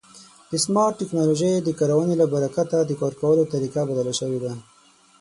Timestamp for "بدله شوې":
3.89-4.39